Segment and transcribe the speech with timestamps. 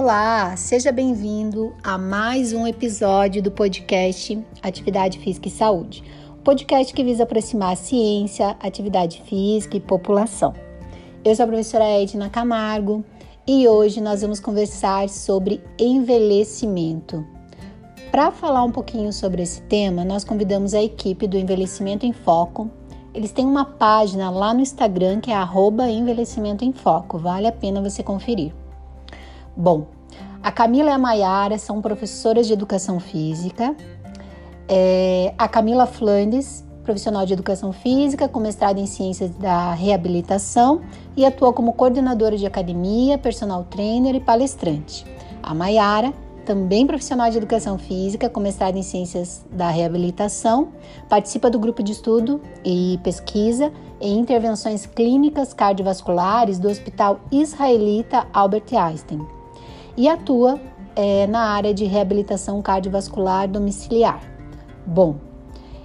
[0.00, 6.04] Olá, seja bem-vindo a mais um episódio do podcast Atividade Física e Saúde.
[6.38, 10.54] Um podcast que visa aproximar a ciência, atividade física e população.
[11.24, 13.04] Eu sou a professora Edna Camargo
[13.44, 17.26] e hoje nós vamos conversar sobre envelhecimento.
[18.12, 22.70] Para falar um pouquinho sobre esse tema, nós convidamos a equipe do Envelhecimento em Foco.
[23.12, 27.18] Eles têm uma página lá no Instagram que é Envelhecimento em Foco.
[27.18, 28.52] Vale a pena você conferir.
[29.60, 29.88] Bom,
[30.40, 33.74] a Camila e a Maiara são professoras de educação física.
[34.68, 40.82] É, a Camila Flandes, profissional de educação física, com mestrado em ciências da reabilitação
[41.16, 45.04] e atua como coordenadora de academia, personal trainer e palestrante.
[45.42, 46.12] A Maiara,
[46.46, 50.68] também profissional de educação física, com mestrado em ciências da reabilitação,
[51.08, 58.72] participa do grupo de estudo e pesquisa em intervenções clínicas cardiovasculares do Hospital Israelita Albert
[58.72, 59.37] Einstein
[59.98, 60.60] e atua
[60.94, 64.22] é, na área de reabilitação cardiovascular domiciliar.
[64.86, 65.16] Bom,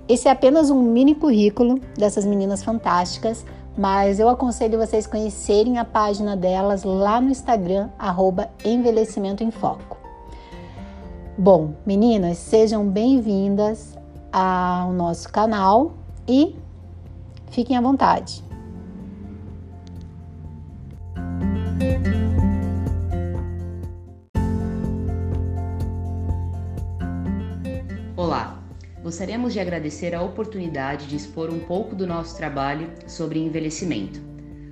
[0.07, 3.43] esse é apenas um mini currículo dessas meninas fantásticas,
[3.75, 9.97] mas eu aconselho vocês conhecerem a página delas lá no Instagram, arroba Envelhecimento em Foco.
[11.35, 13.97] Bom, meninas, sejam bem-vindas
[14.31, 15.93] ao nosso canal
[16.27, 16.55] e
[17.49, 18.43] fiquem à vontade.
[29.13, 34.19] Gostaríamos de agradecer a oportunidade de expor um pouco do nosso trabalho sobre envelhecimento.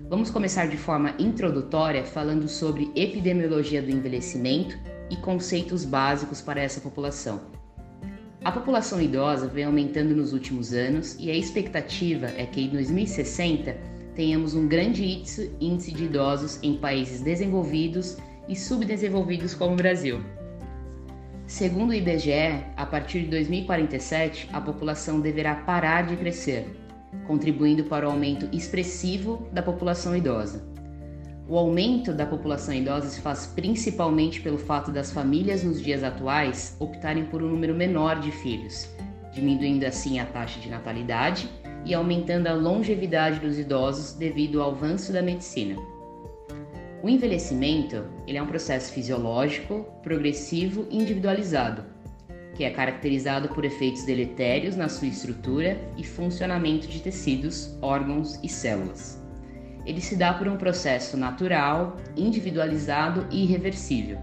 [0.09, 4.75] Vamos começar de forma introdutória falando sobre epidemiologia do envelhecimento
[5.11, 7.39] e conceitos básicos para essa população.
[8.43, 13.77] A população idosa vem aumentando nos últimos anos e a expectativa é que em 2060
[14.15, 15.05] tenhamos um grande
[15.61, 18.17] índice de idosos em países desenvolvidos
[18.49, 20.19] e subdesenvolvidos como o Brasil.
[21.51, 26.65] Segundo o IBGE, a partir de 2047, a população deverá parar de crescer,
[27.27, 30.63] contribuindo para o aumento expressivo da população idosa.
[31.49, 36.77] O aumento da população idosa se faz principalmente pelo fato das famílias nos dias atuais
[36.79, 38.89] optarem por um número menor de filhos,
[39.33, 41.49] diminuindo assim a taxa de natalidade
[41.83, 45.75] e aumentando a longevidade dos idosos devido ao avanço da medicina.
[47.03, 51.83] O envelhecimento ele é um processo fisiológico, progressivo e individualizado,
[52.53, 58.47] que é caracterizado por efeitos deletérios na sua estrutura e funcionamento de tecidos, órgãos e
[58.47, 59.19] células.
[59.83, 64.19] Ele se dá por um processo natural, individualizado e irreversível,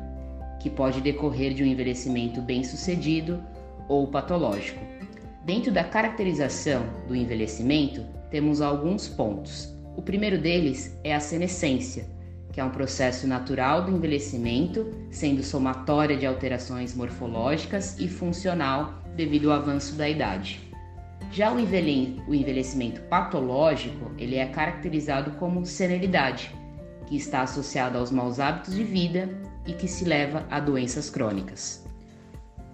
[0.60, 3.42] que pode decorrer de um envelhecimento bem-sucedido
[3.88, 4.78] ou patológico.
[5.44, 9.74] Dentro da caracterização do envelhecimento, temos alguns pontos.
[9.96, 12.17] O primeiro deles é a senescência,
[12.58, 19.52] que é um processo natural do envelhecimento, sendo somatória de alterações morfológicas e funcional devido
[19.52, 20.68] ao avanço da idade.
[21.30, 26.52] Já o envelhecimento patológico, ele é caracterizado como senilidade,
[27.06, 29.28] que está associado aos maus hábitos de vida
[29.64, 31.86] e que se leva a doenças crônicas.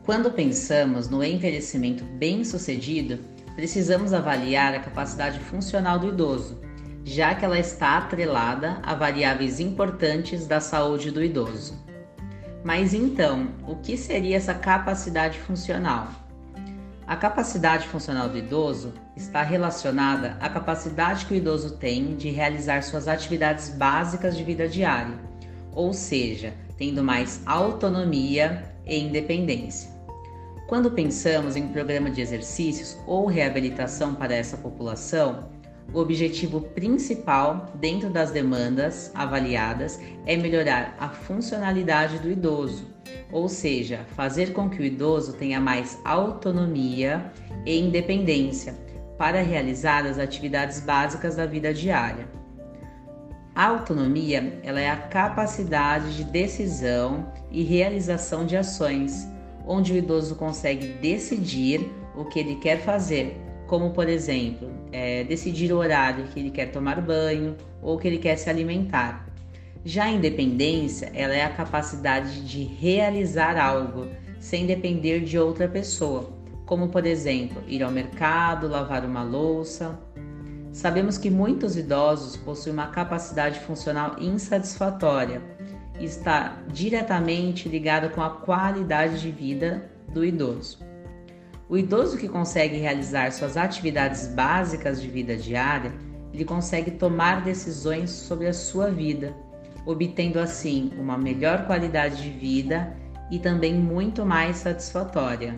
[0.06, 3.18] Quando pensamos no envelhecimento bem-sucedido,
[3.54, 6.58] precisamos avaliar a capacidade funcional do idoso,
[7.04, 11.78] já que ela está atrelada a variáveis importantes da saúde do idoso.
[12.64, 16.08] Mas então, o que seria essa capacidade funcional?
[17.06, 22.82] A capacidade funcional do idoso está relacionada à capacidade que o idoso tem de realizar
[22.82, 25.14] suas atividades básicas de vida diária,
[25.74, 29.90] ou seja, tendo mais autonomia e independência.
[30.66, 35.50] Quando pensamos em um programa de exercícios ou reabilitação para essa população,
[35.92, 42.86] o objetivo principal, dentro das demandas avaliadas, é melhorar a funcionalidade do idoso,
[43.30, 47.30] ou seja, fazer com que o idoso tenha mais autonomia
[47.64, 48.74] e independência
[49.16, 52.28] para realizar as atividades básicas da vida diária.
[53.54, 59.28] A autonomia ela é a capacidade de decisão e realização de ações,
[59.64, 63.40] onde o idoso consegue decidir o que ele quer fazer
[63.74, 68.18] como por exemplo, é, decidir o horário que ele quer tomar banho ou que ele
[68.18, 69.26] quer se alimentar.
[69.84, 74.06] Já a independência, ela é a capacidade de realizar algo
[74.38, 76.30] sem depender de outra pessoa,
[76.64, 79.98] como por exemplo, ir ao mercado, lavar uma louça.
[80.72, 85.42] Sabemos que muitos idosos possuem uma capacidade funcional insatisfatória
[85.98, 90.93] e está diretamente ligada com a qualidade de vida do idoso.
[91.74, 95.92] O idoso que consegue realizar suas atividades básicas de vida diária,
[96.32, 99.34] ele consegue tomar decisões sobre a sua vida,
[99.84, 102.96] obtendo assim uma melhor qualidade de vida
[103.28, 105.56] e também muito mais satisfatória.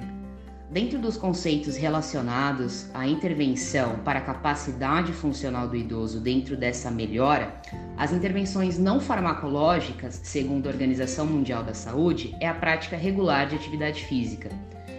[0.71, 7.61] Dentro dos conceitos relacionados à intervenção para a capacidade funcional do idoso dentro dessa melhora,
[7.95, 13.57] as intervenções não farmacológicas, segundo a Organização Mundial da Saúde, é a prática regular de
[13.57, 14.49] atividade física,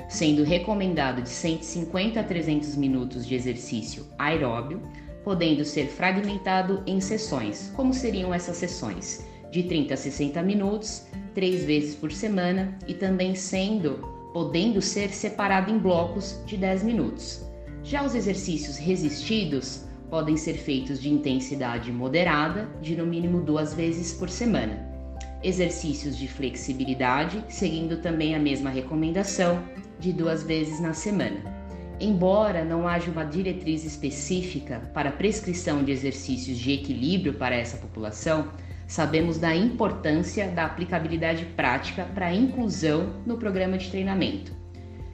[0.07, 4.81] sendo recomendado de 150 a 300 minutos de exercício aeróbio,
[5.24, 7.71] podendo ser fragmentado em sessões.
[7.75, 9.25] Como seriam essas sessões?
[9.51, 15.71] De 30 a 60 minutos, três vezes por semana e também sendo podendo ser separado
[15.71, 17.42] em blocos de 10 minutos.
[17.83, 24.13] Já os exercícios resistidos podem ser feitos de intensidade moderada, de no mínimo duas vezes
[24.13, 24.97] por semana.
[25.44, 29.63] Exercícios de flexibilidade, seguindo também a mesma recomendação,
[30.00, 31.57] de duas vezes na semana.
[32.00, 38.50] Embora não haja uma diretriz específica para prescrição de exercícios de equilíbrio para essa população,
[38.88, 44.51] sabemos da importância da aplicabilidade prática para a inclusão no programa de treinamento.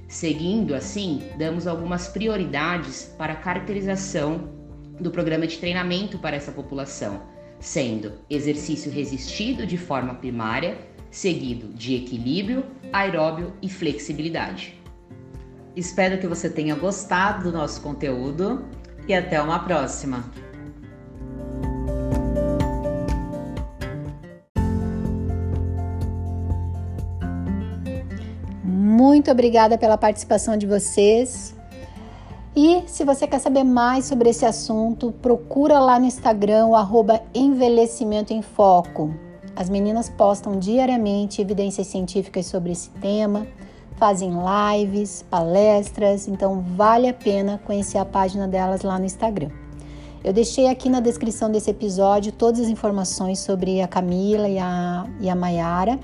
[0.08, 4.50] Seguindo assim, damos algumas prioridades para a caracterização
[5.00, 7.22] do programa de treinamento para essa população,
[7.64, 10.78] sendo exercício resistido de forma primária,
[11.10, 14.78] seguido de equilíbrio, aeróbio e flexibilidade.
[15.74, 18.66] Espero que você tenha gostado do nosso conteúdo
[19.08, 20.30] e até uma próxima!
[28.64, 31.56] Muito obrigada pela participação de vocês.
[32.56, 37.20] E se você quer saber mais sobre esse assunto, procura lá no Instagram o arroba
[37.34, 39.12] Envelhecimento em Foco.
[39.56, 43.48] As meninas postam diariamente evidências científicas sobre esse tema,
[43.96, 49.50] fazem lives, palestras, então vale a pena conhecer a página delas lá no Instagram.
[50.24, 55.08] Eu deixei aqui na descrição desse episódio todas as informações sobre a Camila e a,
[55.20, 56.00] e a Mayara,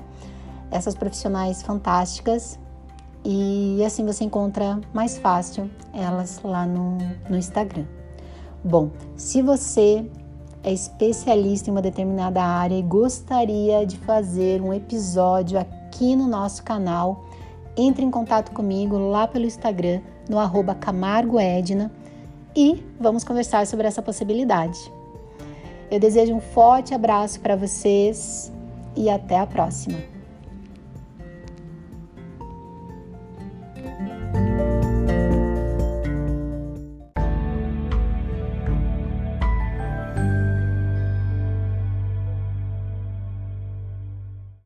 [0.68, 2.58] essas profissionais fantásticas
[3.24, 7.84] e assim você encontra mais fácil elas lá no, no Instagram.
[8.64, 10.04] Bom, se você
[10.62, 16.62] é especialista em uma determinada área e gostaria de fazer um episódio aqui no nosso
[16.62, 17.24] canal,
[17.76, 21.90] entre em contato comigo lá pelo Instagram, no arroba CamargoEdna,
[22.54, 24.78] e vamos conversar sobre essa possibilidade.
[25.90, 28.52] Eu desejo um forte abraço para vocês
[28.96, 30.19] e até a próxima.